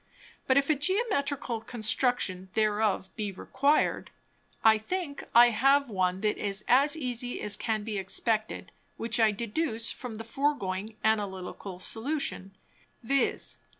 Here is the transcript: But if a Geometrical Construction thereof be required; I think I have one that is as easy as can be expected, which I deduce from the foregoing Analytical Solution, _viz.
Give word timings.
But 0.47 0.57
if 0.57 0.67
a 0.67 0.73
Geometrical 0.73 1.61
Construction 1.61 2.49
thereof 2.55 3.15
be 3.15 3.31
required; 3.31 4.09
I 4.63 4.79
think 4.79 5.23
I 5.35 5.51
have 5.51 5.91
one 5.91 6.21
that 6.21 6.39
is 6.39 6.65
as 6.67 6.97
easy 6.97 7.39
as 7.39 7.55
can 7.55 7.83
be 7.83 7.99
expected, 7.99 8.71
which 8.97 9.19
I 9.19 9.29
deduce 9.29 9.91
from 9.91 10.15
the 10.15 10.23
foregoing 10.23 10.97
Analytical 11.03 11.77
Solution, 11.77 12.55
_viz. 13.05 13.57